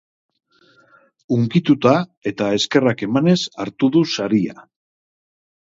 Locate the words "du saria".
3.99-4.61